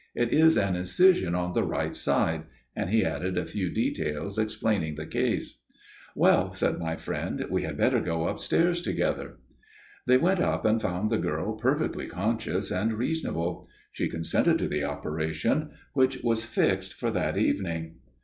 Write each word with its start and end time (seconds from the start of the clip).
It 0.15 0.33
is 0.33 0.57
an 0.57 0.75
incision 0.75 1.35
in 1.35 1.53
the 1.53 1.61
right 1.63 1.95
side,' 1.95 2.45
and 2.75 2.89
he 2.89 3.05
added 3.05 3.37
a 3.37 3.45
few 3.45 3.69
details 3.69 4.39
explaining 4.39 4.95
the 4.95 5.05
case. 5.05 5.59
"'Well,' 6.15 6.53
said 6.53 6.79
my 6.79 6.95
friend, 6.95 7.45
'we 7.51 7.61
had 7.61 7.77
better 7.77 7.99
go 8.01 8.27
upstairs 8.27 8.81
together.' 8.81 9.37
"They 10.07 10.17
went 10.17 10.39
up 10.39 10.65
and 10.65 10.81
found 10.81 11.11
the 11.11 11.19
girl 11.19 11.53
perfectly 11.53 12.07
conscious 12.07 12.71
and 12.71 12.93
reasonable. 12.93 13.67
She 13.91 14.09
consented 14.09 14.57
to 14.57 14.67
the 14.67 14.83
operation, 14.83 15.69
which 15.93 16.23
was 16.23 16.45
fixed 16.45 16.95
for 16.95 17.11
that 17.11 17.37
evening. 17.37 17.97